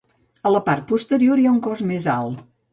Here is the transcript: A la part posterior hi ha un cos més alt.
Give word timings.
A 0.49 0.51
la 0.53 0.61
part 0.69 0.87
posterior 0.93 1.43
hi 1.43 1.47
ha 1.49 1.53
un 1.59 1.63
cos 1.69 1.87
més 1.93 2.11
alt. 2.19 2.45